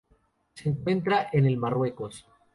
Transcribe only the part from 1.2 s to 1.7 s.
en el